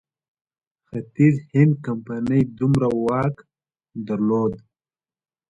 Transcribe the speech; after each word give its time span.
ختیځ 0.87 1.35
هند 1.53 1.73
کمپنۍ 1.85 2.41
دومره 2.59 2.87
واک 3.05 3.35
درلود. 4.07 4.53